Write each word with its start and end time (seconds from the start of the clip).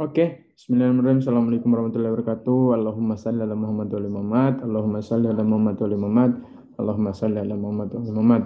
Oke, 0.00 0.48
Bismillahirrahmanirrahim. 0.56 1.20
Assalamualaikum 1.20 1.68
warahmatullahi 1.68 2.16
wabarakatuh. 2.16 2.80
Allahumma 2.80 3.12
salli 3.12 3.44
ala 3.44 3.52
Muhammad 3.52 3.92
wa 3.92 4.00
Muhammad. 4.08 4.54
Allahumma 4.64 5.04
salli 5.04 5.28
ala 5.28 5.44
Muhammad 5.44 5.76
wa 5.76 5.88
Muhammad. 6.00 6.32
Allahumma 6.80 7.12
salli 7.12 7.36
ala 7.36 7.54
Muhammad 7.60 7.88
wa 7.92 8.00
Muhammad. 8.08 8.42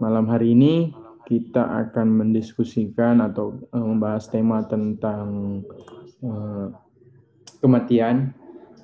Malam 0.00 0.24
hari 0.32 0.56
ini 0.56 0.96
kita 1.28 1.68
akan 1.84 2.08
mendiskusikan 2.08 3.20
atau 3.20 3.60
uh, 3.76 3.84
membahas 3.84 4.24
tema 4.32 4.64
tentang 4.64 5.60
uh, 6.24 6.72
kematian. 7.60 8.32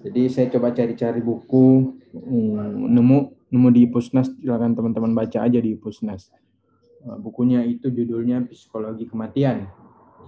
Jadi 0.04 0.28
saya 0.28 0.52
coba 0.52 0.76
cari-cari 0.76 1.24
buku, 1.24 1.96
um, 2.12 2.92
nemu 2.92 3.48
nemu 3.48 3.68
di 3.72 3.88
Pusnas, 3.88 4.28
silakan 4.36 4.76
teman-teman 4.76 5.16
baca 5.16 5.48
aja 5.48 5.56
di 5.56 5.72
Pusnas. 5.80 6.28
Uh, 7.02 7.18
bukunya 7.18 7.66
itu 7.66 7.90
judulnya 7.90 8.46
Psikologi 8.46 9.10
Kematian, 9.10 9.66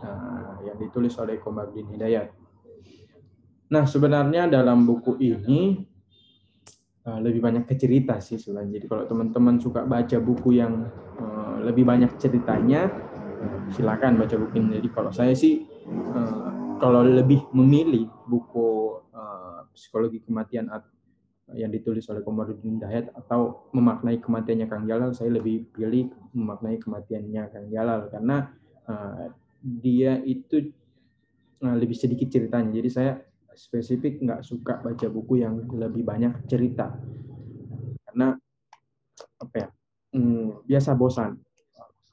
uh, 0.02 0.58
yang 0.66 0.74
ditulis 0.74 1.14
oleh 1.22 1.38
Komardin 1.38 1.86
Hidayat. 1.86 2.34
Nah, 3.70 3.86
sebenarnya 3.86 4.50
dalam 4.50 4.82
buku 4.82 5.14
ini 5.22 5.86
uh, 7.06 7.18
lebih 7.22 7.38
banyak 7.38 7.62
ke 7.70 7.78
cerita 7.78 8.18
sih 8.18 8.42
sebenarnya. 8.42 8.82
Jadi 8.82 8.86
kalau 8.90 9.04
teman-teman 9.06 9.62
suka 9.62 9.86
baca 9.86 10.18
buku 10.18 10.58
yang 10.58 10.90
lebih 11.64 11.86
banyak 11.86 12.20
ceritanya, 12.20 12.90
silakan 13.72 14.18
baca 14.20 14.36
buku 14.36 14.58
ini. 14.60 14.82
Jadi 14.82 14.88
kalau 14.92 15.08
saya 15.14 15.32
sih 15.32 15.64
kalau 16.82 17.00
lebih 17.00 17.40
memilih 17.56 18.10
buku 18.28 19.00
psikologi 19.72 20.20
kematian 20.20 20.68
yang 21.52 21.68
ditulis 21.68 22.08
oleh 22.08 22.24
Komarudin 22.24 22.80
Dayat 22.80 23.12
atau 23.12 23.68
memaknai 23.76 24.16
kematiannya 24.16 24.64
Kang 24.64 24.88
Jalal, 24.88 25.12
saya 25.12 25.28
lebih 25.28 25.68
pilih 25.76 26.08
memaknai 26.32 26.80
kematiannya 26.80 27.52
Kang 27.52 27.68
Jalal 27.68 28.08
karena 28.08 28.48
uh, 28.88 29.28
dia 29.60 30.24
itu 30.24 30.72
uh, 31.60 31.76
lebih 31.76 31.92
sedikit 31.92 32.32
ceritanya. 32.32 32.72
Jadi 32.72 32.88
saya 32.88 33.12
spesifik 33.52 34.24
nggak 34.24 34.40
suka 34.40 34.80
baca 34.80 35.06
buku 35.12 35.44
yang 35.44 35.68
lebih 35.68 36.00
banyak 36.00 36.48
cerita. 36.48 36.96
Karena 38.08 38.32
apa 39.44 39.54
ya 39.60 39.68
hmm, 40.16 40.64
biasa 40.64 40.96
bosan. 40.96 41.36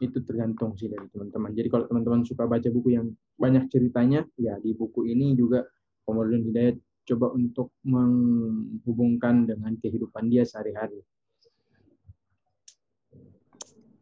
Itu 0.02 0.26
tergantung 0.26 0.76
sih 0.76 0.92
dari 0.92 1.08
teman-teman. 1.08 1.54
Jadi 1.56 1.68
kalau 1.72 1.86
teman-teman 1.88 2.28
suka 2.28 2.50
baca 2.50 2.68
buku 2.68 3.00
yang 3.00 3.08
banyak 3.40 3.70
ceritanya 3.72 4.28
ya 4.36 4.60
di 4.60 4.76
buku 4.76 5.08
ini 5.08 5.38
juga 5.40 5.64
Komarudin 6.04 6.52
Hidayat 6.52 6.76
coba 7.08 7.34
untuk 7.34 7.74
menghubungkan 7.82 9.50
dengan 9.50 9.74
kehidupan 9.78 10.30
dia 10.30 10.46
sehari-hari 10.46 11.02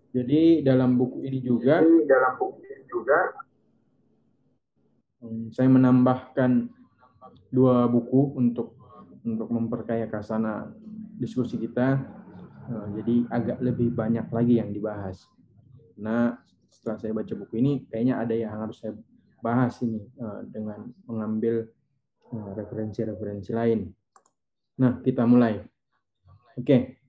jadi 0.09 0.65
dalam 0.65 0.97
buku 0.99 1.23
ini 1.23 1.39
juga 1.39 1.79
jadi 1.83 2.05
dalam 2.09 2.33
buku 2.35 2.59
ini 2.65 2.83
juga 2.89 3.19
hmm, 5.23 5.43
saya 5.53 5.69
menambahkan 5.71 6.79
dua 7.49 7.89
buku 7.89 8.37
untuk 8.37 8.77
untuk 9.25 9.49
memperkaya 9.51 10.07
kasana 10.07 10.71
diskusi 11.19 11.59
kita. 11.59 11.99
Eh, 12.69 12.87
jadi 13.01 13.15
agak 13.33 13.57
lebih 13.59 13.91
banyak 13.91 14.27
lagi 14.29 14.61
yang 14.61 14.71
dibahas. 14.71 15.27
Nah, 15.99 16.39
setelah 16.71 16.97
saya 17.01 17.11
baca 17.11 17.33
buku 17.35 17.59
ini, 17.59 17.83
kayaknya 17.89 18.21
ada 18.21 18.35
yang 18.37 18.53
harus 18.55 18.79
saya 18.79 18.95
bahas 19.43 19.75
ini 19.83 19.99
eh, 19.99 20.41
dengan 20.47 20.87
mengambil 21.09 21.67
referensi-referensi 22.33 23.51
lain. 23.51 23.79
Nah, 24.79 25.01
kita 25.01 25.25
mulai. 25.25 25.59
Oke. 26.55 27.01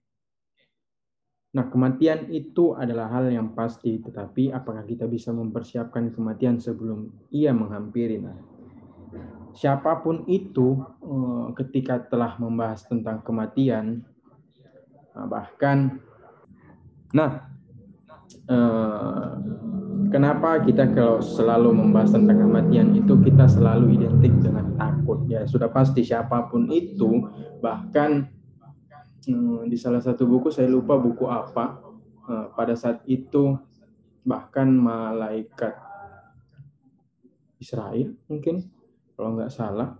Nah, 1.50 1.66
kematian 1.66 2.30
itu 2.30 2.78
adalah 2.78 3.10
hal 3.10 3.26
yang 3.26 3.58
pasti, 3.58 3.98
tetapi 3.98 4.54
apakah 4.54 4.86
kita 4.86 5.10
bisa 5.10 5.34
mempersiapkan 5.34 6.14
kematian 6.14 6.62
sebelum 6.62 7.10
ia 7.34 7.50
menghampiri? 7.50 8.22
Nah, 8.22 8.38
siapa 9.54 9.98
pun 10.02 10.22
itu 10.30 10.78
eh, 11.02 11.46
ketika 11.62 11.98
telah 12.06 12.38
membahas 12.38 12.86
tentang 12.86 13.22
kematian 13.22 14.02
nah, 15.14 15.26
bahkan 15.26 15.98
nah 17.10 17.50
eh, 18.46 19.32
kenapa 20.10 20.60
kita 20.60 20.90
kalau 20.92 21.22
selalu 21.22 21.72
membahas 21.72 22.12
tentang 22.12 22.42
kematian 22.42 22.92
itu 22.98 23.14
kita 23.22 23.46
selalu 23.46 23.96
identik 23.96 24.34
dengan 24.42 24.74
takut? 24.76 25.24
Ya 25.30 25.46
sudah 25.46 25.70
pasti 25.70 26.02
siapa 26.02 26.50
pun 26.50 26.68
itu 26.68 27.24
bahkan 27.62 28.28
eh, 29.24 29.62
di 29.70 29.76
salah 29.78 30.02
satu 30.02 30.26
buku 30.26 30.50
saya 30.50 30.68
lupa 30.68 30.98
buku 30.98 31.24
apa 31.30 31.86
pada 32.54 32.78
saat 32.78 33.02
itu 33.10 33.58
bahkan 34.22 34.70
malaikat 34.70 35.74
Israel 37.60 38.16
mungkin 38.28 38.68
kalau 39.16 39.36
nggak 39.36 39.52
salah 39.52 39.96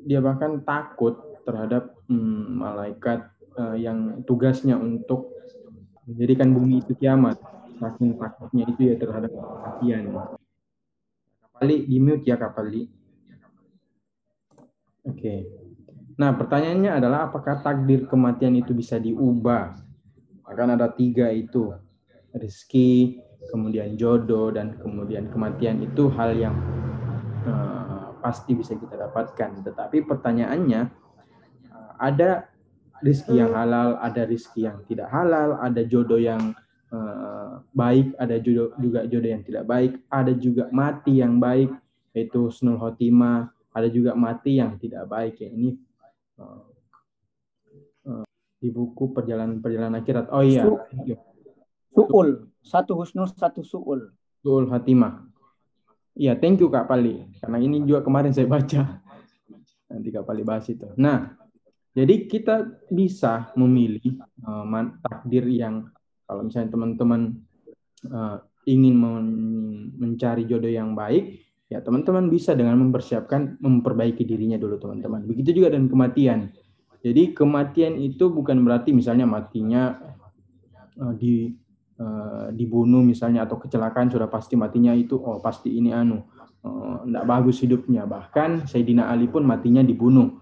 dia 0.00 0.20
bahkan 0.20 0.60
takut 0.64 1.16
terhadap 1.44 1.92
hmm, 2.08 2.60
malaikat 2.60 3.28
uh, 3.56 3.76
yang 3.76 4.24
tugasnya 4.24 4.76
untuk 4.76 5.32
menjadikan 6.04 6.52
bumi 6.52 6.84
itu 6.84 6.92
kiamat 6.96 7.40
saking 7.78 8.16
takutnya 8.18 8.64
itu 8.70 8.80
ya 8.90 8.94
terhadap 8.98 9.30
kematian. 9.30 10.14
Kapali 11.42 11.76
di 11.86 11.98
mute 12.02 12.26
ya 12.26 12.36
Kapali. 12.38 12.82
Oke. 15.04 15.34
Nah 16.14 16.30
pertanyaannya 16.34 16.90
adalah 17.02 17.28
apakah 17.28 17.60
takdir 17.60 18.06
kematian 18.06 18.54
itu 18.54 18.72
bisa 18.72 18.96
diubah? 18.96 19.74
Akan 20.46 20.74
ada 20.74 20.88
tiga 20.90 21.28
itu. 21.34 21.74
Rezeki 22.34 23.22
kemudian 23.50 23.94
jodoh 23.98 24.54
dan 24.54 24.78
kemudian 24.78 25.28
kematian. 25.30 25.82
Itu 25.82 26.10
hal 26.14 26.34
yang 26.38 26.56
uh, 27.46 28.14
pasti 28.24 28.56
bisa 28.56 28.78
kita 28.78 28.96
dapatkan. 28.96 29.62
Tetapi 29.62 30.06
pertanyaannya, 30.08 30.80
eh, 31.68 31.90
ada 32.00 32.48
rizki 33.04 33.36
yang 33.36 33.52
halal, 33.52 34.00
ada 34.00 34.22
rizki 34.24 34.64
yang 34.64 34.80
tidak 34.88 35.12
halal, 35.12 35.60
ada 35.60 35.82
jodoh 35.84 36.18
yang 36.18 36.56
uh, 36.94 37.58
baik, 37.74 38.14
ada 38.14 38.38
jodoh, 38.38 38.70
juga 38.78 39.02
jodoh 39.10 39.30
yang 39.34 39.42
tidak 39.42 39.66
baik, 39.66 39.98
ada 40.06 40.30
juga 40.30 40.70
mati 40.70 41.18
yang 41.18 41.42
baik, 41.42 41.74
yaitu 42.14 42.54
snul 42.54 42.78
khotimah, 42.78 43.50
ada 43.74 43.90
juga 43.90 44.14
mati 44.14 44.62
yang 44.62 44.78
tidak 44.78 45.10
baik. 45.10 45.42
Ya, 45.42 45.50
ini 45.50 45.74
uh, 46.38 46.62
uh, 48.06 48.24
di 48.62 48.70
buku 48.70 49.10
perjalanan-perjalanan 49.10 49.98
akhirat. 49.98 50.30
Oh 50.30 50.46
iya. 50.46 50.62
Suul. 51.90 52.48
Satu 52.64 52.96
husnul, 52.96 53.28
satu 53.34 53.60
suul. 53.60 54.14
Suul 54.40 54.70
khotimah. 54.70 55.26
Iya, 56.14 56.38
thank 56.38 56.62
you 56.62 56.70
Kak 56.70 56.86
Pali. 56.86 57.26
Karena 57.42 57.58
ini 57.58 57.82
juga 57.82 58.06
kemarin 58.06 58.30
saya 58.30 58.46
baca. 58.46 59.02
Nanti 59.90 60.08
Kak 60.14 60.24
Pali 60.24 60.46
bahas 60.46 60.66
itu. 60.70 60.86
Nah, 60.94 61.34
jadi 61.94 62.26
kita 62.30 62.86
bisa 62.90 63.50
memilih 63.58 64.22
uh, 64.46 64.66
takdir 65.02 65.46
yang 65.50 65.90
kalau 66.24 66.42
misalnya 66.44 66.72
teman-teman 66.72 67.20
uh, 68.08 68.38
ingin 68.64 68.94
men 68.96 69.26
mencari 70.00 70.48
jodoh 70.48 70.72
yang 70.72 70.96
baik, 70.96 71.44
ya 71.68 71.84
teman-teman 71.84 72.32
bisa 72.32 72.56
dengan 72.56 72.80
mempersiapkan 72.80 73.60
memperbaiki 73.60 74.24
dirinya 74.24 74.56
dulu 74.56 74.80
teman-teman. 74.80 75.24
Begitu 75.28 75.60
juga 75.62 75.76
dengan 75.76 75.92
kematian. 75.92 76.52
Jadi 77.04 77.36
kematian 77.36 78.00
itu 78.00 78.32
bukan 78.32 78.64
berarti 78.64 78.96
misalnya 78.96 79.28
matinya 79.28 80.00
uh, 80.96 81.12
di 81.12 81.52
uh, 82.00 82.48
dibunuh 82.50 83.04
misalnya 83.04 83.44
atau 83.44 83.60
kecelakaan 83.60 84.08
sudah 84.08 84.26
pasti 84.30 84.56
matinya 84.56 84.96
itu 84.96 85.18
oh 85.18 85.38
pasti 85.38 85.76
ini 85.76 85.92
anu 85.92 86.24
uh, 86.64 87.04
bagus 87.28 87.62
hidupnya 87.62 88.08
bahkan 88.08 88.64
Sayyidina 88.64 89.12
Ali 89.12 89.28
pun 89.28 89.44
matinya 89.44 89.84
dibunuh 89.84 90.40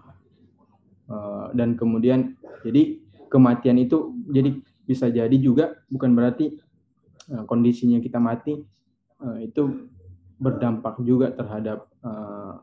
uh, 1.11 1.51
dan 1.53 1.75
kemudian 1.75 2.39
jadi 2.63 3.01
kematian 3.27 3.77
itu 3.81 4.13
jadi 4.29 4.55
bisa 4.83 5.07
jadi 5.07 5.33
juga 5.39 5.79
bukan 5.87 6.11
berarti 6.15 6.59
uh, 7.31 7.43
kondisinya 7.47 7.99
kita 8.03 8.19
mati 8.19 8.59
uh, 9.23 9.39
itu 9.39 9.89
berdampak 10.39 10.99
juga 11.07 11.31
terhadap 11.31 11.87
uh, 12.03 12.59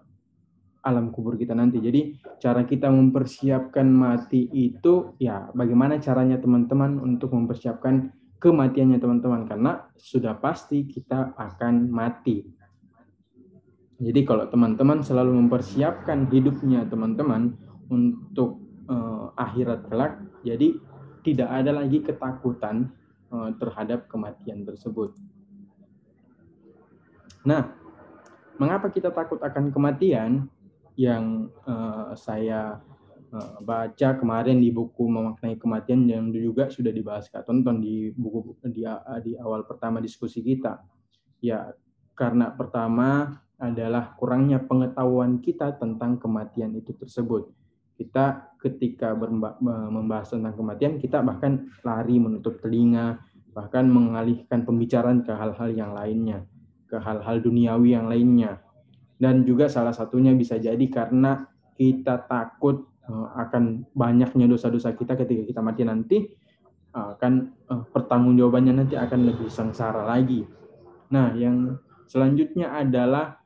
alam 0.80 1.12
kubur 1.12 1.36
kita 1.36 1.52
nanti. 1.52 1.80
Jadi 1.80 2.16
cara 2.40 2.64
kita 2.64 2.88
mempersiapkan 2.88 3.84
mati 3.88 4.48
itu 4.52 5.16
ya 5.20 5.48
bagaimana 5.52 6.00
caranya 6.00 6.40
teman-teman 6.40 7.00
untuk 7.00 7.36
mempersiapkan 7.36 8.12
kematiannya 8.40 8.96
teman-teman 8.96 9.44
karena 9.44 9.72
sudah 10.00 10.40
pasti 10.40 10.88
kita 10.88 11.36
akan 11.36 11.92
mati. 11.92 12.48
Jadi 14.00 14.24
kalau 14.24 14.48
teman-teman 14.48 15.04
selalu 15.04 15.36
mempersiapkan 15.44 16.32
hidupnya 16.32 16.88
teman-teman 16.88 17.52
untuk 17.92 18.64
uh, 18.88 19.28
akhirat 19.36 19.92
kelak, 19.92 20.24
jadi 20.40 20.80
tidak 21.20 21.48
ada 21.48 21.70
lagi 21.84 22.00
ketakutan 22.00 22.92
uh, 23.32 23.50
terhadap 23.56 24.08
kematian 24.08 24.64
tersebut. 24.64 25.16
Nah, 27.44 27.72
mengapa 28.60 28.92
kita 28.92 29.08
takut 29.12 29.40
akan 29.40 29.72
kematian? 29.72 30.48
Yang 31.00 31.48
uh, 31.64 32.12
saya 32.12 32.76
uh, 33.32 33.56
baca 33.64 34.08
kemarin 34.20 34.60
di 34.60 34.68
buku 34.68 35.08
memaknai 35.08 35.56
kematian 35.56 36.04
yang 36.04 36.28
juga 36.28 36.68
sudah 36.68 36.92
dibahas 36.92 37.32
Kak 37.32 37.48
Tonton 37.48 37.80
di 37.80 38.12
buku 38.12 38.60
di, 38.68 38.84
di 39.24 39.32
awal 39.40 39.64
pertama 39.64 39.96
diskusi 40.04 40.44
kita. 40.44 40.76
Ya, 41.40 41.72
karena 42.12 42.52
pertama 42.52 43.40
adalah 43.56 44.12
kurangnya 44.16 44.60
pengetahuan 44.60 45.40
kita 45.40 45.80
tentang 45.80 46.20
kematian 46.20 46.76
itu 46.76 46.92
tersebut. 46.92 47.48
Kita 48.00 48.56
ketika 48.56 49.12
membahas 49.92 50.32
tentang 50.32 50.56
kematian, 50.56 50.96
kita 50.96 51.20
bahkan 51.20 51.68
lari 51.84 52.16
menutup 52.16 52.56
telinga, 52.64 53.20
bahkan 53.52 53.84
mengalihkan 53.92 54.64
pembicaraan 54.64 55.20
ke 55.20 55.32
hal-hal 55.36 55.68
yang 55.76 55.92
lainnya, 55.92 56.48
ke 56.88 56.96
hal-hal 56.96 57.44
duniawi 57.44 57.92
yang 57.92 58.08
lainnya. 58.08 58.64
Dan 59.20 59.44
juga 59.44 59.68
salah 59.68 59.92
satunya 59.92 60.32
bisa 60.32 60.56
jadi 60.56 60.80
karena 60.88 61.44
kita 61.76 62.24
takut 62.24 62.88
uh, 63.04 63.36
akan 63.36 63.84
banyaknya 63.92 64.48
dosa-dosa 64.48 64.96
kita 64.96 65.12
ketika 65.16 65.44
kita 65.44 65.60
mati 65.60 65.82
nanti, 65.84 66.16
uh, 66.96 67.16
akan 67.20 67.52
uh, 67.68 67.84
pertanggungjawabannya 67.92 68.80
nanti 68.80 68.96
akan 68.96 69.28
lebih 69.28 69.52
sengsara 69.52 70.08
lagi. 70.08 70.48
Nah, 71.12 71.36
yang 71.36 71.76
selanjutnya 72.08 72.72
adalah 72.80 73.39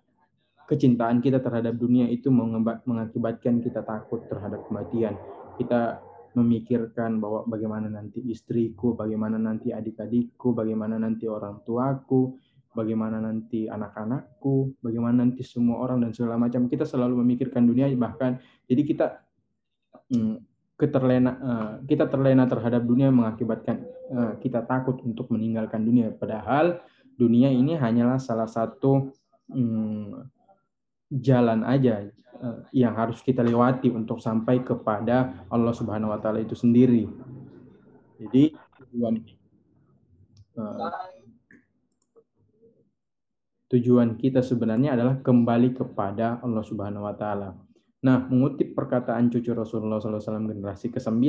kecintaan 0.65 1.21
kita 1.21 1.41
terhadap 1.45 1.77
dunia 1.77 2.09
itu 2.09 2.33
mengakibatkan 2.33 3.61
kita 3.61 3.85
takut 3.85 4.25
terhadap 4.29 4.65
kematian. 4.69 5.17
Kita 5.61 6.01
memikirkan 6.35 7.23
bahwa 7.23 7.47
bagaimana 7.47 7.87
nanti 7.87 8.19
istriku, 8.27 8.99
bagaimana 8.99 9.39
nanti 9.39 9.71
adik-adikku, 9.71 10.51
bagaimana 10.51 10.99
nanti 10.99 11.31
orang 11.31 11.63
tuaku, 11.63 12.35
bagaimana 12.75 13.23
nanti 13.23 13.71
anak-anakku, 13.71 14.83
bagaimana 14.83 15.23
nanti 15.23 15.47
semua 15.47 15.79
orang 15.87 16.03
dan 16.03 16.11
segala 16.11 16.37
macam. 16.37 16.67
Kita 16.67 16.83
selalu 16.83 17.23
memikirkan 17.23 17.63
dunia 17.63 17.87
bahkan 17.95 18.43
jadi 18.67 18.83
kita 18.83 19.07
hmm, 20.11 20.37
keterlena 20.75 21.33
uh, 21.39 21.73
kita 21.87 22.11
terlena 22.11 22.51
terhadap 22.51 22.83
dunia 22.83 23.15
mengakibatkan 23.15 23.87
uh, 24.11 24.35
kita 24.43 24.67
takut 24.67 24.99
untuk 25.07 25.31
meninggalkan 25.31 25.87
dunia. 25.87 26.11
Padahal 26.11 26.83
dunia 27.15 27.47
ini 27.55 27.79
hanyalah 27.79 28.19
salah 28.19 28.51
satu 28.51 29.15
hmm, 29.55 30.34
jalan 31.21 31.63
aja 31.63 32.11
uh, 32.43 32.67
yang 32.75 32.95
harus 32.99 33.23
kita 33.23 33.45
lewati 33.45 33.91
untuk 33.91 34.19
sampai 34.19 34.63
kepada 34.67 35.47
Allah 35.47 35.75
Subhanahu 35.75 36.11
wa 36.11 36.19
taala 36.19 36.43
itu 36.43 36.59
sendiri. 36.59 37.07
Jadi 38.19 38.55
tujuan 38.55 39.15
uh, 40.59 40.91
tujuan 43.71 44.09
kita 44.19 44.43
sebenarnya 44.43 44.95
adalah 44.95 45.19
kembali 45.23 45.75
kepada 45.75 46.39
Allah 46.43 46.65
Subhanahu 46.67 47.07
wa 47.07 47.15
taala. 47.15 47.59
Nah, 48.05 48.21
mengutip 48.29 48.77
perkataan 48.77 49.33
cucu 49.33 49.57
Rasulullah 49.57 49.97
SAW 49.97 50.45
generasi 50.45 50.93
ke-9 50.93 51.25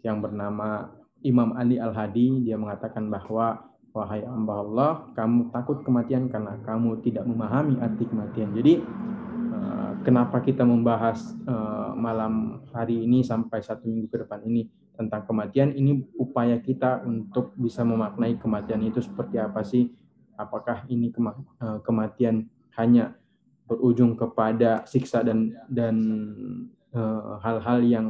yang 0.00 0.24
bernama 0.24 0.88
Imam 1.20 1.52
Ali 1.52 1.76
Al-Hadi, 1.76 2.48
dia 2.48 2.56
mengatakan 2.56 3.12
bahwa 3.12 3.60
wahai 3.98 4.22
hamba 4.22 4.54
Allah, 4.62 4.90
kamu 5.18 5.50
takut 5.50 5.82
kematian 5.82 6.30
karena 6.30 6.54
kamu 6.62 7.02
tidak 7.02 7.26
memahami 7.26 7.82
arti 7.82 8.06
kematian. 8.06 8.54
Jadi 8.54 8.78
kenapa 10.02 10.40
kita 10.42 10.62
membahas 10.62 11.36
uh, 11.46 11.92
malam 11.92 12.64
hari 12.72 13.04
ini 13.04 13.20
sampai 13.20 13.60
satu 13.62 13.84
minggu 13.84 14.08
ke 14.08 14.16
depan 14.24 14.40
ini 14.46 14.64
tentang 14.96 15.26
kematian? 15.26 15.74
Ini 15.74 16.16
upaya 16.18 16.58
kita 16.62 17.04
untuk 17.06 17.54
bisa 17.60 17.82
memaknai 17.82 18.38
kematian 18.38 18.82
itu 18.88 19.02
seperti 19.02 19.36
apa 19.36 19.60
sih? 19.60 19.90
Apakah 20.38 20.86
ini 20.88 21.10
uh, 21.12 21.34
kematian 21.82 22.46
hanya 22.78 23.18
berujung 23.68 24.16
kepada 24.16 24.88
siksa 24.88 25.20
dan 25.20 25.52
dan 25.68 25.96
eh, 26.88 27.32
hal-hal 27.44 27.84
yang 27.84 28.06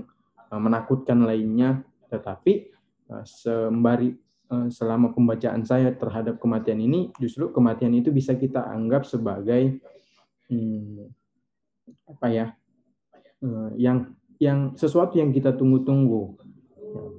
menakutkan 0.54 1.26
lainnya? 1.26 1.82
Tetapi 2.14 2.70
sembari 3.26 4.14
selama 4.72 5.12
pembacaan 5.12 5.60
saya 5.60 5.92
terhadap 5.92 6.40
kematian 6.40 6.80
ini 6.80 7.12
justru 7.20 7.52
kematian 7.52 7.92
itu 7.92 8.08
bisa 8.08 8.32
kita 8.32 8.64
anggap 8.64 9.04
sebagai 9.04 9.76
hmm, 10.48 11.04
apa 12.08 12.26
ya 12.32 12.46
uh, 13.44 13.70
yang 13.76 14.12
yang 14.38 14.74
sesuatu 14.78 15.18
yang 15.18 15.34
kita 15.34 15.54
tunggu-tunggu. 15.54 16.38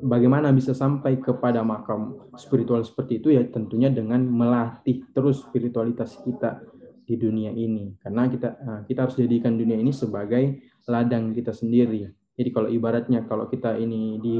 Bagaimana 0.02 0.50
bisa 0.50 0.74
sampai 0.74 1.22
kepada 1.22 1.62
makam 1.62 2.32
spiritual 2.40 2.82
seperti 2.82 3.22
itu? 3.22 3.36
Ya 3.36 3.46
tentunya 3.46 3.92
dengan 3.94 4.26
melatih 4.26 5.06
terus 5.14 5.46
spiritualitas 5.46 6.18
kita 6.26 6.64
di 7.06 7.20
dunia 7.20 7.54
ini. 7.54 7.94
Karena 8.02 8.26
kita 8.26 8.50
uh, 8.58 8.82
kita 8.88 9.06
harus 9.06 9.20
jadikan 9.20 9.60
dunia 9.60 9.78
ini 9.78 9.94
sebagai 9.94 10.64
ladang 10.90 11.36
kita 11.36 11.54
sendiri. 11.54 12.10
Jadi 12.40 12.50
kalau 12.56 12.72
ibaratnya 12.72 13.28
kalau 13.28 13.52
kita 13.52 13.76
ini 13.78 14.18
di 14.24 14.40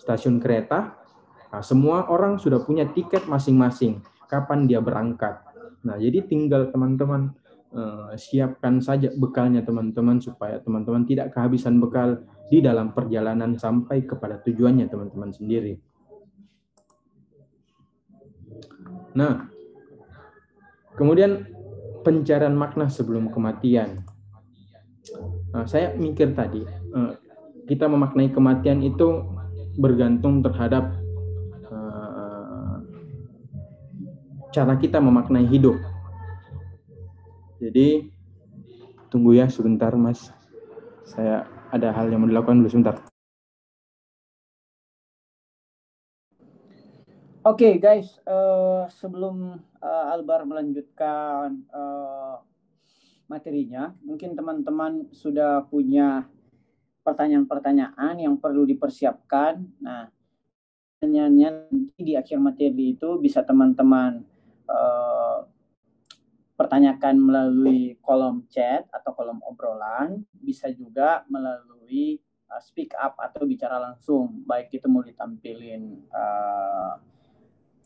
stasiun 0.00 0.40
kereta 0.40 0.99
nah, 1.50 1.62
semua 1.62 2.06
orang 2.08 2.38
sudah 2.38 2.62
punya 2.62 2.86
tiket 2.88 3.26
masing-masing 3.26 4.00
kapan 4.26 4.64
dia 4.70 4.78
berangkat 4.78 5.42
nah 5.84 5.98
jadi 5.98 6.22
tinggal 6.24 6.70
teman-teman 6.70 7.34
Eh, 7.70 8.18
siapkan 8.18 8.82
saja 8.82 9.14
bekalnya 9.14 9.62
teman-teman 9.62 10.18
supaya 10.18 10.58
teman-teman 10.58 11.06
tidak 11.06 11.30
kehabisan 11.30 11.78
bekal 11.78 12.18
di 12.50 12.58
dalam 12.58 12.90
perjalanan 12.90 13.54
sampai 13.54 14.02
kepada 14.02 14.42
tujuannya 14.42 14.90
teman-teman 14.90 15.30
sendiri. 15.30 15.78
Nah, 19.14 19.46
kemudian 20.98 21.46
pencarian 22.02 22.58
makna 22.58 22.90
sebelum 22.90 23.30
kematian. 23.30 24.02
Nah, 25.54 25.62
saya 25.70 25.94
mikir 25.94 26.34
tadi, 26.34 26.66
eh, 26.66 27.12
kita 27.70 27.86
memaknai 27.86 28.34
kematian 28.34 28.82
itu 28.82 29.30
bergantung 29.78 30.42
terhadap 30.42 30.90
cara 34.50 34.74
kita 34.76 34.98
memaknai 34.98 35.46
hidup 35.46 35.78
jadi 37.60 38.08
tunggu 39.12 39.36
ya 39.36 39.52
sebentar 39.52 39.92
Mas. 40.00 40.32
Saya 41.04 41.44
ada 41.68 41.92
hal 41.92 42.08
yang 42.08 42.24
mau 42.24 42.30
dilakukan 42.32 42.64
dulu 42.64 42.72
sebentar. 42.72 42.96
Oke 47.40 47.68
okay, 47.68 47.72
guys, 47.76 48.16
uh, 48.24 48.88
sebelum 48.88 49.60
uh, 49.80 50.12
Albar 50.12 50.48
melanjutkan 50.48 51.68
uh, 51.72 52.40
materinya, 53.28 53.92
mungkin 54.04 54.32
teman-teman 54.36 55.08
sudah 55.12 55.64
punya 55.68 56.24
pertanyaan-pertanyaan 57.00 58.20
yang 58.20 58.36
perlu 58.36 58.68
dipersiapkan. 58.68 59.56
Nah, 59.80 60.12
pertanyaannya 60.96 61.48
nanti 61.72 62.00
di 62.00 62.12
akhir 62.12 62.36
materi 62.40 62.96
itu 62.96 63.16
bisa 63.20 63.40
teman-teman 63.40 64.29
uh, 64.70 65.42
pertanyakan 66.54 67.18
melalui 67.18 67.98
kolom 68.04 68.46
chat 68.46 68.86
atau 68.94 69.10
kolom 69.16 69.42
obrolan, 69.42 70.22
bisa 70.30 70.70
juga 70.70 71.26
melalui 71.26 72.20
uh, 72.46 72.62
speak 72.62 72.94
up 72.94 73.18
atau 73.18 73.48
bicara 73.48 73.80
langsung, 73.80 74.44
baik 74.46 74.70
itu 74.70 74.86
mau 74.86 75.02
ditampilin 75.02 75.82
uh, 76.12 77.00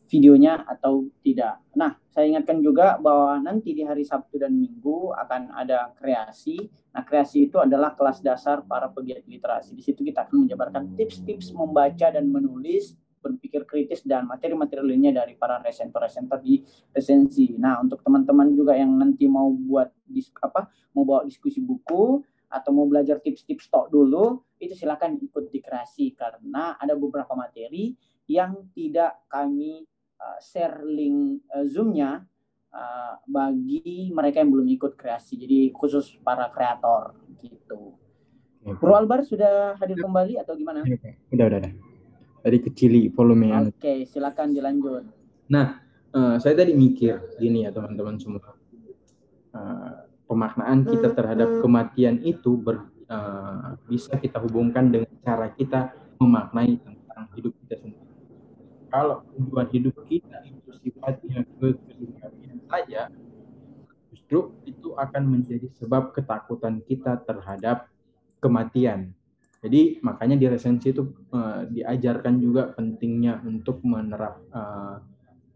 videonya 0.09 0.63
atau 0.69 1.09
tidak. 1.25 1.59
Nah, 1.75 1.97
saya 2.13 2.31
ingatkan 2.31 2.61
juga 2.61 3.01
bahwa 3.01 3.41
nanti 3.41 3.73
di 3.73 3.83
hari 3.83 4.05
Sabtu 4.05 4.39
dan 4.39 4.55
Minggu 4.55 5.11
akan 5.17 5.51
ada 5.57 5.91
kreasi. 5.97 6.71
Nah, 6.95 7.03
kreasi 7.03 7.51
itu 7.51 7.59
adalah 7.59 7.97
kelas 7.97 8.21
dasar 8.21 8.63
para 8.63 8.93
pegiat 8.93 9.25
literasi. 9.27 9.75
Di 9.75 9.83
situ 9.83 10.05
kita 10.05 10.29
akan 10.29 10.47
menjabarkan 10.47 10.95
tips-tips 10.95 11.51
membaca 11.57 12.13
dan 12.13 12.29
menulis 12.31 12.95
berpikir 13.25 13.65
kritis 13.65 14.05
dan 14.05 14.29
materi-materi 14.29 14.85
lainnya 14.85 15.25
dari 15.25 15.33
para 15.41 15.57
resenter-resenter 15.65 16.45
di 16.45 16.61
resensi. 16.93 17.57
Nah, 17.57 17.81
untuk 17.81 18.05
teman-teman 18.05 18.53
juga 18.53 18.77
yang 18.77 18.93
nanti 18.93 19.25
mau 19.25 19.49
buat 19.49 19.89
dis 20.05 20.29
apa 20.45 20.69
mau 20.93 21.09
bawa 21.09 21.25
diskusi 21.25 21.65
buku 21.65 22.21
atau 22.53 22.71
mau 22.71 22.87
belajar 22.87 23.19
tips-tips 23.19 23.67
stok 23.67 23.89
dulu, 23.91 24.45
itu 24.61 24.77
silakan 24.77 25.19
ikut 25.19 25.51
di 25.51 25.59
kreasi 25.59 26.13
karena 26.15 26.77
ada 26.77 26.95
beberapa 26.95 27.33
materi 27.35 27.97
yang 28.31 28.71
tidak 28.77 29.27
kami 29.27 29.83
uh, 30.21 30.39
share 30.39 30.85
link 30.87 31.43
uh, 31.51 31.67
Zoom-nya 31.67 32.23
uh, 32.71 33.15
bagi 33.27 34.13
mereka 34.15 34.45
yang 34.45 34.55
belum 34.55 34.69
ikut 34.71 34.93
kreasi. 34.95 35.41
Jadi 35.41 35.75
khusus 35.75 36.15
para 36.23 36.47
kreator 36.53 37.19
gitu. 37.43 37.99
Bro 38.65 38.97
Albar 38.97 39.21
sudah 39.27 39.77
hadir 39.77 40.01
kembali 40.01 40.41
atau 40.41 40.57
gimana? 40.57 40.87
Udah, 41.35 41.47
udah, 41.51 41.59
udah 41.61 41.94
dari 42.45 42.61
kecili 42.61 43.09
volumenya. 43.09 43.73
Oke, 43.73 43.81
okay, 43.81 43.99
silakan 44.05 44.53
dilanjut. 44.53 45.09
Nah, 45.49 45.81
uh, 46.13 46.37
saya 46.37 46.53
tadi 46.61 46.77
mikir 46.77 47.41
gini 47.41 47.65
ya 47.65 47.73
teman-teman 47.73 48.21
semua. 48.21 48.53
Uh, 49.55 50.05
pemaknaan 50.29 50.85
kita 50.85 51.17
terhadap 51.17 51.65
kematian 51.65 52.21
itu 52.21 52.61
ber, 52.61 52.85
uh, 53.09 53.81
bisa 53.89 54.13
kita 54.21 54.37
hubungkan 54.45 54.93
dengan 54.93 55.09
cara 55.25 55.49
kita 55.57 55.97
memaknai 56.21 56.77
tentang 56.77 57.25
hidup 57.33 57.57
kita 57.65 57.81
sendiri. 57.81 58.13
Kalau 58.93 59.25
tujuan 59.35 59.67
hidup 59.73 59.97
kita 60.05 60.45
itu 60.45 60.71
sifatnya 60.85 61.49
keduniawian 61.57 62.61
saja, 62.69 63.11
justru 64.13 64.53
itu 64.69 64.93
akan 64.95 65.23
menjadi 65.27 65.67
sebab 65.81 66.13
ketakutan 66.13 66.85
kita 66.85 67.19
terhadap 67.25 67.89
kematian. 68.39 69.17
Jadi 69.65 70.05
makanya 70.05 70.37
di 70.37 70.45
resensi 70.45 70.93
itu 70.93 71.09
uh, 71.33 71.65
diajarkan 71.65 72.37
juga 72.37 72.69
pentingnya 72.77 73.41
untuk 73.49 73.81
menerap 73.81 74.45
uh, 74.53 75.01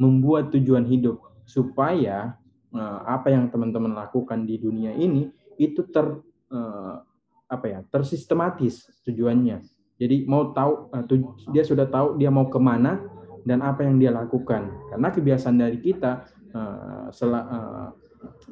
membuat 0.00 0.48
tujuan 0.56 0.88
hidup 0.88 1.20
supaya 1.44 2.32
uh, 2.72 3.00
apa 3.04 3.28
yang 3.28 3.52
teman-teman 3.52 3.92
lakukan 3.92 4.48
di 4.48 4.56
dunia 4.56 4.96
ini 4.96 5.28
itu 5.60 5.84
ter 5.92 6.08
uh, 6.48 7.04
apa 7.52 7.66
ya 7.68 7.84
tersistematis 7.92 8.88
tujuannya. 9.04 9.60
Jadi 10.00 10.24
mau 10.24 10.56
tahu 10.56 10.88
uh, 10.88 11.04
dia 11.52 11.68
sudah 11.68 11.84
tahu 11.84 12.16
dia 12.16 12.32
mau 12.32 12.48
ke 12.48 12.56
mana 12.56 13.04
dan 13.44 13.60
apa 13.60 13.84
yang 13.84 14.00
dia 14.00 14.08
lakukan. 14.08 14.72
Karena 14.88 15.08
kebiasaan 15.12 15.56
dari 15.60 15.84
kita 15.84 16.24
uh, 16.56 17.12
sel, 17.12 17.36
uh, 17.36 17.92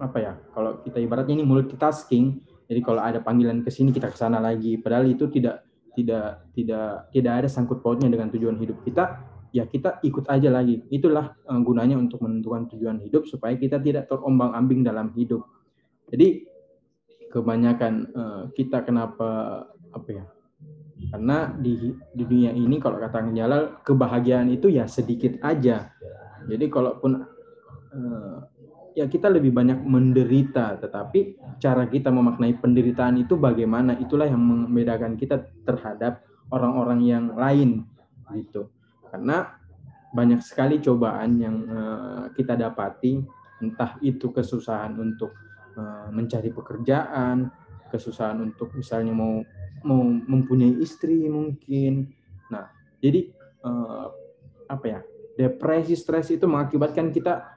apa 0.04 0.18
ya 0.20 0.32
kalau 0.52 0.84
kita 0.84 1.00
ibaratnya 1.00 1.40
ini 1.40 1.48
multitasking 1.48 2.44
jadi 2.66 2.80
kalau 2.82 3.00
ada 3.02 3.22
panggilan 3.22 3.62
ke 3.62 3.70
sini 3.70 3.94
kita 3.94 4.10
ke 4.10 4.18
sana 4.18 4.42
lagi. 4.42 4.74
Padahal 4.78 5.06
itu 5.06 5.30
tidak 5.30 5.62
tidak 5.94 6.50
tidak 6.52 7.08
tidak 7.14 7.32
ada 7.42 7.48
sangkut 7.48 7.80
pautnya 7.80 8.10
dengan 8.10 8.28
tujuan 8.28 8.58
hidup 8.58 8.82
kita. 8.82 9.22
Ya 9.54 9.64
kita 9.64 10.02
ikut 10.02 10.26
aja 10.26 10.50
lagi. 10.50 10.82
Itulah 10.90 11.32
uh, 11.46 11.60
gunanya 11.62 11.96
untuk 11.96 12.20
menentukan 12.26 12.66
tujuan 12.74 12.98
hidup 13.00 13.24
supaya 13.30 13.54
kita 13.54 13.78
tidak 13.78 14.10
terombang-ambing 14.10 14.82
dalam 14.82 15.14
hidup. 15.14 15.46
Jadi 16.10 16.44
kebanyakan 17.30 17.92
uh, 18.12 18.42
kita 18.52 18.82
kenapa 18.82 19.62
apa 19.94 20.08
ya? 20.10 20.24
Karena 21.06 21.54
di, 21.54 21.92
di 21.92 22.24
dunia 22.24 22.50
ini 22.56 22.80
kalau 22.82 22.98
kata 22.98 23.30
Jalal 23.30 23.78
kebahagiaan 23.86 24.50
itu 24.50 24.72
ya 24.72 24.90
sedikit 24.90 25.38
aja. 25.44 25.94
Jadi 26.50 26.66
kalaupun 26.66 27.22
uh, 27.94 28.36
ya 28.96 29.04
kita 29.04 29.28
lebih 29.28 29.52
banyak 29.52 29.84
menderita, 29.84 30.80
tetapi 30.80 31.36
cara 31.60 31.84
kita 31.84 32.08
memaknai 32.08 32.56
penderitaan 32.56 33.20
itu 33.20 33.36
bagaimana? 33.36 33.92
Itulah 34.00 34.24
yang 34.24 34.40
membedakan 34.40 35.20
kita 35.20 35.44
terhadap 35.68 36.24
orang-orang 36.48 37.04
yang 37.04 37.24
lain 37.36 37.84
gitu. 38.32 38.72
Karena 39.12 39.52
banyak 40.16 40.40
sekali 40.40 40.80
cobaan 40.80 41.36
yang 41.36 41.56
uh, 41.68 42.24
kita 42.32 42.56
dapati, 42.56 43.20
entah 43.60 44.00
itu 44.00 44.32
kesusahan 44.32 44.96
untuk 44.96 45.36
uh, 45.76 46.08
mencari 46.08 46.48
pekerjaan, 46.48 47.52
kesusahan 47.92 48.40
untuk 48.40 48.72
misalnya 48.72 49.12
mau 49.12 49.44
mau 49.84 50.00
mempunyai 50.08 50.80
istri 50.80 51.28
mungkin. 51.28 52.16
Nah, 52.48 52.64
jadi 53.04 53.28
uh, 53.60 54.08
apa 54.72 54.86
ya? 54.88 55.00
Depresi, 55.36 55.92
stres 55.92 56.32
itu 56.32 56.48
mengakibatkan 56.48 57.12
kita 57.12 57.55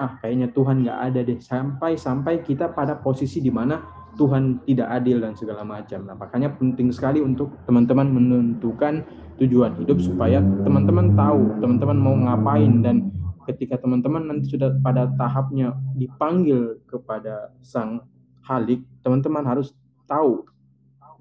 ah 0.00 0.16
kayaknya 0.20 0.48
Tuhan 0.52 0.86
nggak 0.86 0.98
ada 1.12 1.20
deh 1.24 1.38
sampai 1.40 2.00
sampai 2.00 2.40
kita 2.40 2.72
pada 2.72 2.96
posisi 2.96 3.42
di 3.44 3.52
mana 3.52 3.80
Tuhan 4.12 4.60
tidak 4.68 4.88
adil 4.92 5.24
dan 5.24 5.32
segala 5.32 5.64
macam. 5.64 6.04
Nah, 6.04 6.12
makanya 6.12 6.52
penting 6.52 6.92
sekali 6.92 7.24
untuk 7.24 7.56
teman-teman 7.64 8.12
menentukan 8.12 9.04
tujuan 9.40 9.72
hidup 9.80 9.98
supaya 10.04 10.44
teman-teman 10.64 11.16
tahu 11.16 11.40
teman-teman 11.64 11.96
mau 11.96 12.12
ngapain 12.12 12.84
dan 12.84 13.08
ketika 13.48 13.80
teman-teman 13.80 14.28
nanti 14.28 14.52
sudah 14.52 14.76
pada 14.84 15.08
tahapnya 15.16 15.74
dipanggil 15.96 16.78
kepada 16.86 17.50
Sang 17.64 18.04
Halik, 18.44 18.84
teman-teman 19.00 19.42
harus 19.46 19.72
tahu. 20.06 20.44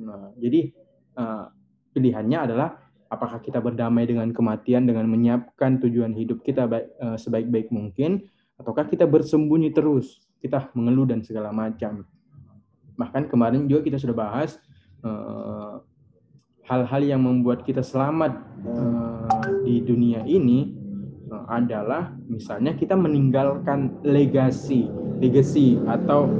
Nah, 0.01 0.33
jadi 0.37 0.73
uh, 1.15 1.47
pilihannya 1.93 2.49
adalah 2.49 2.81
apakah 3.11 3.43
kita 3.43 3.59
berdamai 3.59 4.07
dengan 4.07 4.31
kematian 4.31 4.87
dengan 4.87 5.05
menyiapkan 5.05 5.83
tujuan 5.83 6.15
hidup 6.15 6.41
kita 6.41 6.65
uh, 6.65 7.17
sebaik-baik 7.19 7.69
mungkin 7.69 8.25
Ataukah 8.61 8.85
kita 8.85 9.09
bersembunyi 9.09 9.73
terus, 9.73 10.21
kita 10.37 10.69
mengeluh 10.77 11.09
dan 11.09 11.25
segala 11.25 11.49
macam. 11.49 12.05
Bahkan 12.93 13.25
kemarin 13.25 13.65
juga 13.65 13.89
kita 13.89 13.97
sudah 13.97 14.13
bahas 14.13 14.61
eh, 15.01 15.75
hal-hal 16.69 17.01
yang 17.01 17.25
membuat 17.25 17.65
kita 17.65 17.81
selamat 17.81 18.37
uh, 18.63 19.27
di 19.65 19.83
dunia 19.83 20.23
ini 20.23 20.71
uh, 21.27 21.43
adalah 21.51 22.13
misalnya 22.29 22.77
kita 22.77 22.95
meninggalkan 22.95 23.97
legasi, 24.05 24.87
legacy 25.19 25.81
atau 25.89 26.31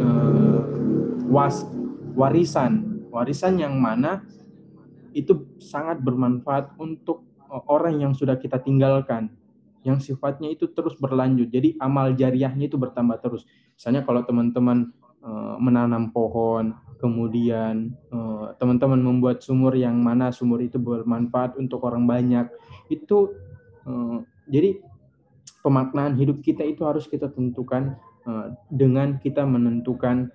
uh, 0.00 0.62
was 1.28 1.66
warisan, 2.16 3.04
warisan 3.10 3.60
yang 3.60 3.76
mana 3.76 4.22
itu 5.12 5.58
sangat 5.58 5.98
bermanfaat 6.00 6.72
untuk 6.78 7.26
orang 7.66 7.98
yang 7.98 8.12
sudah 8.14 8.38
kita 8.38 8.62
tinggalkan 8.62 9.28
yang 9.80 9.98
sifatnya 9.98 10.52
itu 10.52 10.68
terus 10.70 10.96
berlanjut. 11.00 11.48
Jadi 11.48 11.76
amal 11.80 12.12
jariahnya 12.12 12.68
itu 12.68 12.76
bertambah 12.76 13.16
terus. 13.20 13.48
Misalnya 13.76 14.04
kalau 14.04 14.20
teman-teman 14.24 14.92
uh, 15.24 15.56
menanam 15.56 16.12
pohon, 16.12 16.76
kemudian 17.00 17.96
uh, 18.12 18.52
teman-teman 18.60 19.00
membuat 19.00 19.40
sumur 19.40 19.72
yang 19.72 19.96
mana 19.96 20.28
sumur 20.28 20.60
itu 20.60 20.76
bermanfaat 20.76 21.56
untuk 21.56 21.80
orang 21.88 22.04
banyak, 22.04 22.46
itu 22.92 23.32
uh, 23.88 24.20
jadi 24.52 24.76
pemaknaan 25.64 26.16
hidup 26.16 26.44
kita 26.44 26.64
itu 26.64 26.84
harus 26.88 27.04
kita 27.04 27.28
tentukan 27.28 27.96
dengan 28.68 29.16
kita 29.16 29.42
menentukan 29.48 30.28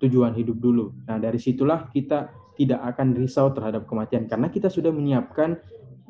tujuan 0.00 0.32
hidup 0.32 0.58
dulu. 0.58 0.96
Nah 1.06 1.20
dari 1.20 1.36
situlah 1.36 1.86
kita 1.92 2.32
tidak 2.58 2.80
akan 2.82 3.14
risau 3.14 3.54
terhadap 3.54 3.86
kematian 3.86 4.26
karena 4.26 4.50
kita 4.50 4.66
sudah 4.66 4.90
menyiapkan 4.90 5.60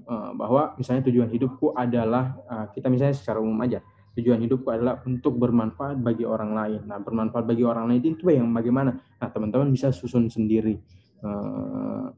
Eh, 0.08 0.30
bahwa 0.32 0.72
misalnya 0.80 1.04
tujuan 1.12 1.28
hidupku 1.28 1.76
adalah 1.76 2.40
eh, 2.48 2.66
kita 2.72 2.88
misalnya 2.88 3.12
secara 3.12 3.44
umum 3.44 3.60
aja 3.60 3.84
tujuan 4.16 4.40
hidupku 4.40 4.64
adalah 4.72 5.04
untuk 5.04 5.36
bermanfaat 5.36 6.00
bagi 6.00 6.24
orang 6.24 6.56
lain. 6.56 6.80
Nah, 6.88 6.96
bermanfaat 6.96 7.44
bagi 7.44 7.60
orang 7.60 7.92
lain 7.92 8.16
itu 8.16 8.24
yang 8.32 8.48
bagaimana? 8.50 8.96
Nah, 8.96 9.28
teman-teman 9.28 9.68
bisa 9.70 9.94
susun 9.94 10.26
sendiri 10.26 10.74
uh, 11.22 12.10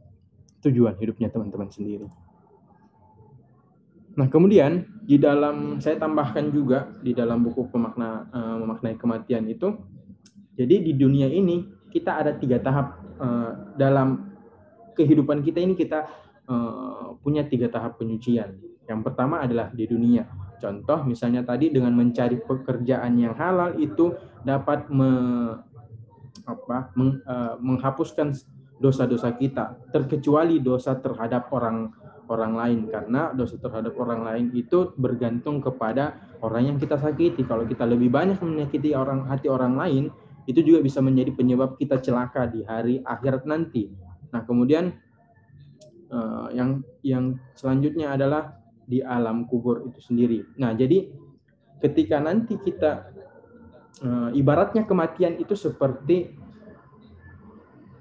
tujuan 0.65 0.97
hidupnya 0.97 1.29
teman-teman 1.29 1.69
sendiri. 1.69 2.09
Nah, 4.17 4.33
kemudian 4.33 4.89
di 5.05 5.21
dalam 5.21 5.77
saya 5.77 6.01
tambahkan 6.01 6.49
juga 6.57 6.89
di 7.05 7.13
dalam 7.13 7.45
buku 7.45 7.69
pemakna 7.69 8.33
memaknai 8.33 8.97
kematian 8.97 9.45
itu, 9.53 9.77
jadi 10.57 10.81
di 10.81 10.97
dunia 10.97 11.29
ini 11.29 11.69
kita 11.93 12.17
ada 12.17 12.33
tiga 12.33 12.65
tahap 12.65 12.97
dalam 13.77 14.25
kehidupan 14.97 15.45
kita 15.45 15.61
ini 15.61 15.77
kita 15.77 16.09
Eh, 16.51 17.09
punya 17.23 17.47
tiga 17.47 17.71
tahap 17.71 18.03
penyucian. 18.03 18.59
Yang 18.91 19.01
pertama 19.07 19.39
adalah 19.39 19.71
di 19.71 19.87
dunia. 19.87 20.27
Contoh 20.59 21.07
misalnya 21.07 21.47
tadi 21.47 21.71
dengan 21.71 21.95
mencari 21.95 22.43
pekerjaan 22.43 23.15
yang 23.23 23.39
halal 23.39 23.79
itu 23.79 24.19
dapat 24.43 24.91
me, 24.91 25.11
apa, 26.43 26.91
meng, 26.99 27.23
uh, 27.23 27.55
menghapuskan 27.63 28.35
dosa-dosa 28.83 29.31
kita, 29.39 29.79
terkecuali 29.95 30.59
dosa 30.59 30.99
terhadap 30.99 31.55
orang 31.55 31.95
orang 32.27 32.59
lain 32.59 32.81
karena 32.91 33.31
dosa 33.31 33.55
terhadap 33.55 33.95
orang 33.95 34.27
lain 34.27 34.47
itu 34.51 34.91
bergantung 34.99 35.63
kepada 35.63 36.19
orang 36.43 36.75
yang 36.75 36.77
kita 36.83 36.99
sakiti. 36.99 37.47
Kalau 37.47 37.63
kita 37.63 37.87
lebih 37.87 38.11
banyak 38.11 38.43
menyakiti 38.43 38.91
orang 38.91 39.23
hati 39.31 39.47
orang 39.47 39.79
lain, 39.79 40.11
itu 40.51 40.67
juga 40.67 40.83
bisa 40.83 40.99
menjadi 40.99 41.31
penyebab 41.31 41.79
kita 41.79 42.03
celaka 42.03 42.51
di 42.51 42.67
hari 42.67 42.99
akhirat 43.07 43.47
nanti. 43.47 43.87
Nah, 44.35 44.43
kemudian 44.43 44.99
uh, 46.11 46.49
yang 46.53 46.85
yang 47.01 47.39
selanjutnya 47.57 48.15
adalah 48.15 48.61
di 48.85 49.01
alam 49.01 49.47
kubur 49.47 49.87
itu 49.87 50.03
sendiri. 50.03 50.43
Nah, 50.59 50.75
jadi 50.75 51.07
ketika 51.79 52.19
nanti 52.19 52.59
kita 52.59 53.15
uh, 54.03 54.31
ibaratnya 54.35 54.85
kematian 54.85 55.39
itu 55.39 55.55
seperti 55.55 56.35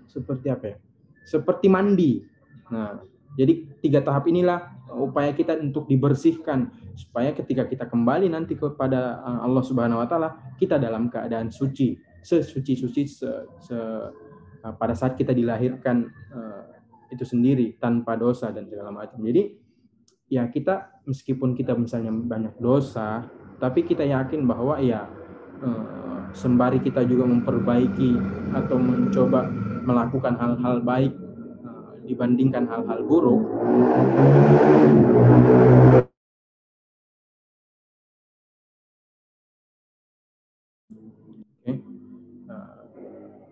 seperti 0.09 0.47
apa 0.49 0.65
ya? 0.73 0.77
Seperti 1.23 1.69
mandi. 1.69 2.25
Nah, 2.73 2.97
jadi 3.37 3.69
tiga 3.85 4.01
tahap 4.01 4.25
inilah 4.25 4.73
upaya 4.89 5.29
kita 5.37 5.53
untuk 5.61 5.85
dibersihkan 5.85 6.73
supaya 6.97 7.29
ketika 7.31 7.69
kita 7.69 7.85
kembali 7.85 8.33
nanti 8.33 8.57
kepada 8.57 9.21
eh, 9.21 9.39
Allah 9.45 9.63
Subhanahu 9.63 10.01
wa 10.01 10.07
taala 10.09 10.29
kita 10.57 10.81
dalam 10.81 11.13
keadaan 11.13 11.53
suci, 11.53 11.93
sesuci-suci 12.25 13.03
se, 13.05 13.29
se, 13.61 13.77
pada 14.59 14.97
saat 14.97 15.15
kita 15.15 15.31
dilahirkan 15.31 16.09
itu 17.09 17.25
sendiri 17.25 17.77
tanpa 17.81 18.13
dosa 18.15 18.53
dan 18.53 18.69
segala 18.69 18.93
macam. 18.93 19.17
Jadi 19.21 19.57
ya 20.29 20.45
kita 20.45 21.01
meskipun 21.09 21.57
kita 21.57 21.73
misalnya 21.73 22.13
banyak 22.13 22.55
dosa, 22.61 23.25
tapi 23.57 23.83
kita 23.83 24.05
yakin 24.05 24.45
bahwa 24.45 24.77
ya 24.77 25.09
eh, 25.65 25.83
sembari 26.37 26.79
kita 26.79 27.01
juga 27.05 27.25
memperbaiki 27.25 28.11
atau 28.53 28.77
mencoba 28.77 29.49
melakukan 29.83 30.37
hal-hal 30.37 30.77
baik 30.85 31.13
eh, 31.65 32.13
dibandingkan 32.13 32.69
hal-hal 32.69 33.01
buruk. 33.03 33.41
Eh, 41.65 41.77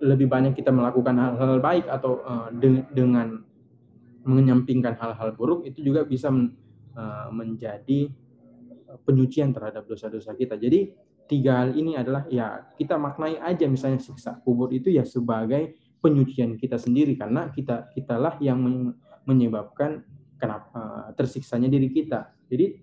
lebih 0.01 0.29
banyak 0.29 0.53
kita 0.53 0.69
melakukan 0.69 1.17
hal-hal 1.17 1.57
baik 1.57 1.89
atau 1.89 2.21
uh, 2.21 2.47
de 2.53 2.85
dengan 2.93 3.46
menyampingkan 4.27 4.99
hal-hal 4.99 5.33
buruk 5.33 5.63
itu 5.63 5.79
juga 5.81 6.03
bisa 6.03 6.27
uh, 6.27 7.27
menjadi 7.31 8.11
penyucian 9.07 9.55
terhadap 9.55 9.87
dosa-dosa 9.87 10.35
kita. 10.35 10.59
Jadi 10.59 10.91
tiga 11.27 11.63
hal 11.63 11.75
ini 11.75 11.95
adalah 11.95 12.27
ya 12.31 12.71
kita 12.75 12.95
maknai 12.95 13.39
aja 13.39 13.67
misalnya 13.67 13.99
siksa 13.99 14.39
kubur 14.43 14.71
itu 14.71 14.91
ya 14.91 15.03
sebagai 15.03 15.75
penyucian 15.99 16.55
kita 16.55 16.79
sendiri 16.79 17.19
karena 17.19 17.51
kita 17.51 17.91
kitalah 17.91 18.39
yang 18.39 18.63
menyebabkan 19.27 20.07
kenapa 20.39 21.11
tersiksanya 21.19 21.67
diri 21.67 21.91
kita. 21.91 22.31
Jadi 22.47 22.79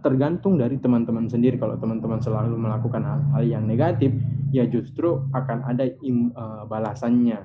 tergantung 0.00 0.56
dari 0.56 0.80
teman-teman 0.80 1.28
sendiri. 1.28 1.60
Kalau 1.60 1.76
teman-teman 1.76 2.22
selalu 2.22 2.56
melakukan 2.56 3.02
hal-hal 3.04 3.42
yang 3.44 3.64
negatif, 3.66 4.14
ya 4.54 4.64
justru 4.64 5.20
akan 5.34 5.66
ada 5.68 5.84
im, 6.00 6.30
balasannya. 6.70 7.44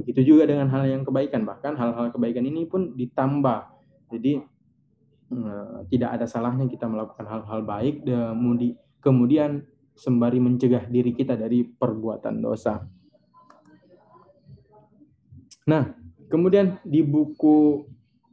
Begitu 0.00 0.34
juga 0.34 0.48
dengan 0.48 0.72
hal 0.72 0.88
yang 0.88 1.02
kebaikan, 1.04 1.44
bahkan 1.44 1.76
hal-hal 1.76 2.08
kebaikan 2.12 2.46
ini 2.48 2.64
pun 2.64 2.96
ditambah. 2.96 3.68
Jadi 4.12 4.40
tidak 5.88 6.10
ada 6.20 6.28
salahnya 6.28 6.68
kita 6.68 6.84
melakukan 6.84 7.24
hal-hal 7.24 7.60
baik, 7.64 8.04
kemudian 9.00 9.64
sembari 9.96 10.40
mencegah 10.40 10.84
diri 10.92 11.16
kita 11.16 11.36
dari 11.36 11.64
perbuatan 11.64 12.44
dosa. 12.44 12.84
Nah, 15.68 15.88
kemudian 16.28 16.80
di 16.84 17.00
buku 17.00 17.88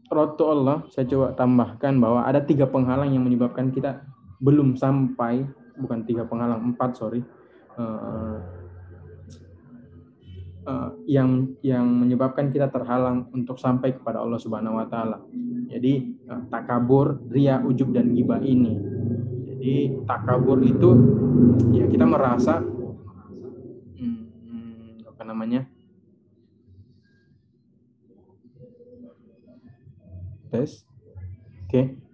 Roto 0.10 0.50
Allah, 0.50 0.84
saya 0.90 1.06
coba 1.06 1.38
tambahkan 1.38 1.94
bahwa 2.02 2.26
ada 2.26 2.42
tiga 2.42 2.66
penghalang 2.66 3.14
yang 3.14 3.22
menyebabkan 3.22 3.70
kita 3.70 4.02
belum 4.42 4.74
sampai, 4.74 5.46
bukan 5.78 6.04
tiga 6.04 6.26
penghalang, 6.26 6.74
empat, 6.74 6.98
sorry, 6.98 7.22
uh, 7.78 8.42
uh, 10.70 10.94
yang 11.10 11.58
yang 11.66 11.90
menyebabkan 11.90 12.54
kita 12.54 12.70
terhalang 12.70 13.26
untuk 13.34 13.58
sampai 13.58 13.98
kepada 13.98 14.22
Allah 14.22 14.38
Subhanahu 14.38 14.78
Wa 14.78 14.86
Taala. 14.86 15.18
Jadi 15.70 16.14
uh, 16.30 16.46
takabur, 16.54 17.26
ria, 17.34 17.58
ujub 17.66 17.90
dan 17.90 18.14
gibah 18.14 18.38
ini. 18.46 18.78
Jadi 19.50 20.06
takabur 20.06 20.62
itu 20.62 20.90
ya 21.74 21.90
kita 21.90 22.06
merasa 22.06 22.62
hmm, 23.98 25.10
apa 25.10 25.24
namanya? 25.26 25.66
tes. 30.50 30.82
Oke. 31.66 31.70
Okay. 31.70 32.09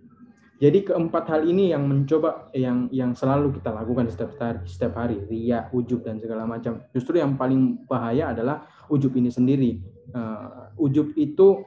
Jadi 0.56 0.88
keempat 0.88 1.28
hal 1.28 1.44
ini 1.44 1.76
yang 1.76 1.84
mencoba 1.84 2.48
yang 2.56 2.88
yang 2.88 3.12
selalu 3.12 3.60
kita 3.60 3.76
lakukan 3.76 4.08
setiap 4.08 4.40
hari, 4.40 4.64
setiap 4.64 4.96
hari, 4.96 5.20
ria, 5.28 5.68
ujub 5.76 6.00
dan 6.08 6.16
segala 6.16 6.48
macam. 6.48 6.80
Justru 6.96 7.20
yang 7.20 7.36
paling 7.36 7.84
bahaya 7.92 8.32
adalah 8.32 8.64
ujub 8.88 9.12
ini 9.20 9.28
sendiri. 9.28 9.84
Uh, 10.16 10.72
ujub 10.80 11.12
itu 11.20 11.60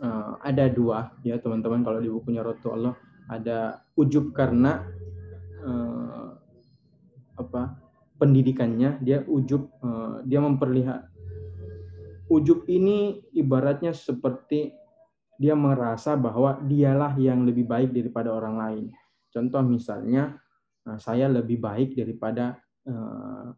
uh, 0.00 0.40
ada 0.40 0.72
dua 0.72 1.12
ya 1.20 1.36
teman-teman 1.36 1.84
kalau 1.84 2.00
di 2.00 2.08
bukunya 2.08 2.40
Rotu 2.40 2.72
Allah 2.72 2.96
ada 3.28 3.84
ujub 4.00 4.32
karena 4.32 4.80
uh, 5.60 6.40
apa 7.36 7.76
pendidikannya 8.16 8.96
dia 9.04 9.24
ujub 9.28 9.68
uh, 9.84 10.24
dia 10.24 10.40
memperlihat 10.40 11.04
ujub 12.32 12.64
ini 12.70 13.20
ibaratnya 13.36 13.92
seperti 13.92 14.72
dia 15.40 15.56
merasa 15.56 16.20
bahwa 16.20 16.60
dialah 16.60 17.16
yang 17.16 17.48
lebih 17.48 17.64
baik 17.64 17.96
daripada 17.96 18.28
orang 18.28 18.60
lain. 18.60 18.84
Contoh 19.32 19.64
misalnya, 19.64 20.36
nah, 20.84 21.00
saya 21.00 21.32
lebih 21.32 21.56
baik 21.56 21.96
daripada 21.96 22.60
eh, 22.84 23.48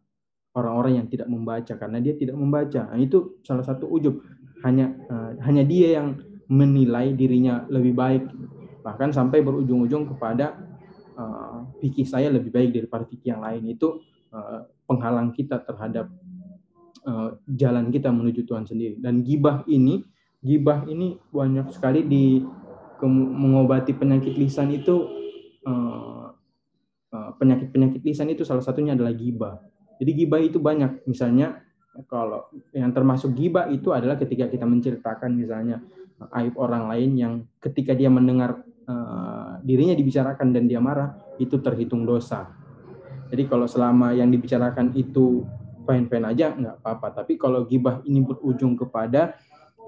orang-orang 0.55 1.03
yang 1.03 1.07
tidak 1.11 1.27
membaca 1.27 1.75
karena 1.75 1.99
dia 1.99 2.15
tidak 2.15 2.39
membaca. 2.39 2.87
Nah, 2.87 2.95
itu 2.95 3.43
salah 3.43 3.67
satu 3.67 3.91
ujub. 3.91 4.23
Hanya 4.63 4.95
eh, 4.95 5.31
hanya 5.43 5.67
dia 5.67 5.99
yang 5.99 6.23
menilai 6.47 7.11
dirinya 7.19 7.67
lebih 7.67 7.91
baik. 7.91 8.23
Bahkan 8.79 9.11
sampai 9.11 9.43
berujung-ujung 9.43 10.15
kepada 10.15 10.71
fikih 11.77 12.09
saya 12.09 12.27
lebih 12.33 12.49
baik 12.49 12.73
daripada 12.73 13.05
fikih 13.05 13.37
yang 13.37 13.41
lain. 13.45 13.63
Itu 13.69 14.03
penghalang 14.83 15.31
kita 15.31 15.63
terhadap 15.63 16.11
jalan 17.47 17.95
kita 17.95 18.11
menuju 18.11 18.43
Tuhan 18.43 18.67
sendiri. 18.67 18.99
Dan 18.99 19.23
gibah 19.23 19.63
ini 19.71 20.03
gibah 20.43 20.83
ini 20.91 21.15
banyak 21.31 21.71
sekali 21.71 22.03
di 22.03 22.43
mengobati 23.09 23.95
penyakit 23.95 24.35
lisan 24.35 24.71
itu 24.75 25.07
uh, 25.67 26.31
uh, 27.11 27.31
penyakit-penyakit 27.39 28.03
lisan 28.03 28.31
itu 28.31 28.43
salah 28.43 28.63
satunya 28.63 28.95
adalah 28.95 29.11
gibah. 29.15 29.59
Jadi 29.99 30.11
gibah 30.13 30.39
itu 30.39 30.59
banyak. 30.59 31.07
Misalnya 31.07 31.63
kalau 32.07 32.47
yang 32.75 32.91
termasuk 32.91 33.31
gibah 33.35 33.71
itu 33.71 33.91
adalah 33.95 34.19
ketika 34.19 34.51
kita 34.51 34.67
menceritakan 34.67 35.31
misalnya 35.35 35.83
aib 36.39 36.55
orang 36.55 36.87
lain 36.87 37.11
yang 37.19 37.33
ketika 37.59 37.91
dia 37.91 38.07
mendengar 38.07 38.63
uh, 38.87 39.59
dirinya 39.63 39.95
dibicarakan 39.95 40.55
dan 40.55 40.67
dia 40.67 40.79
marah 40.79 41.15
itu 41.39 41.59
terhitung 41.59 42.07
dosa. 42.07 42.51
Jadi 43.31 43.49
kalau 43.49 43.65
selama 43.65 44.13
yang 44.13 44.29
dibicarakan 44.29 44.93
itu 44.93 45.43
fine-fine 45.83 46.25
aja 46.27 46.53
nggak 46.55 46.75
apa-apa. 46.79 47.23
Tapi 47.23 47.35
kalau 47.35 47.67
gibah 47.67 47.99
ini 48.07 48.23
berujung 48.23 48.77
kepada 48.79 49.35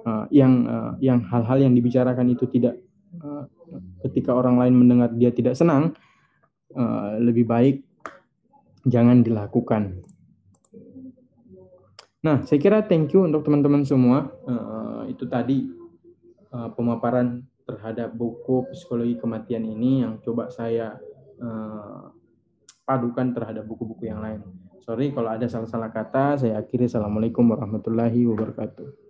uh, 0.06 0.26
yang 0.32 0.70
uh, 0.70 0.94
yang 1.02 1.26
hal-hal 1.26 1.58
yang 1.60 1.74
dibicarakan 1.74 2.32
itu 2.32 2.46
tidak 2.48 2.80
uh, 3.20 3.50
ketika 4.06 4.32
orang 4.32 4.62
lain 4.62 4.78
mendengar 4.78 5.10
dia 5.12 5.34
tidak 5.34 5.58
senang 5.58 5.98
uh, 6.78 7.18
lebih 7.20 7.44
baik 7.44 7.84
jangan 8.86 9.26
dilakukan. 9.26 10.06
Nah, 12.26 12.42
saya 12.42 12.58
kira 12.58 12.82
thank 12.82 13.14
you 13.14 13.22
untuk 13.22 13.46
teman-teman 13.46 13.86
semua. 13.86 14.34
Uh, 14.50 15.06
itu 15.06 15.30
tadi 15.30 15.70
uh, 16.50 16.74
pemaparan 16.74 17.46
terhadap 17.66 18.14
buku 18.18 18.66
psikologi 18.74 19.18
kematian 19.22 19.62
ini 19.62 20.02
yang 20.02 20.18
coba 20.26 20.50
saya 20.50 20.98
uh, 21.38 22.10
padukan 22.82 23.30
terhadap 23.34 23.66
buku-buku 23.70 24.10
yang 24.10 24.26
lain. 24.26 24.42
Sorry 24.82 25.14
kalau 25.14 25.34
ada 25.34 25.46
salah-salah 25.46 25.94
kata. 25.94 26.42
Saya 26.42 26.62
akhiri. 26.62 26.90
Assalamualaikum 26.90 27.46
warahmatullahi 27.46 28.26
wabarakatuh. 28.26 29.05